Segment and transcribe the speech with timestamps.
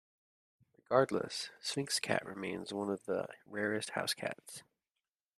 [0.77, 4.63] Regardless, Sphynx cat remain one of the rarest housecats.